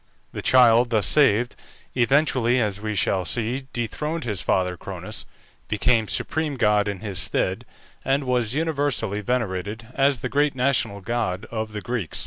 The 0.31 0.41
child 0.41 0.89
thus 0.89 1.05
saved, 1.05 1.55
eventually, 1.93 2.59
as 2.59 2.81
we 2.81 2.95
shall 2.95 3.23
see, 3.23 3.67
dethroned 3.71 4.23
his 4.23 4.41
father 4.41 4.75
Cronus, 4.75 5.27
became 5.67 6.07
supreme 6.07 6.55
god 6.55 6.87
in 6.87 7.01
his 7.01 7.19
stead, 7.19 7.65
and 8.03 8.23
was 8.23 8.55
universally 8.55 9.21
venerated 9.21 9.85
as 9.93 10.21
the 10.21 10.27
great 10.27 10.55
national 10.55 11.01
god 11.01 11.45
of 11.51 11.71
the 11.73 11.81
Greeks. 11.81 12.19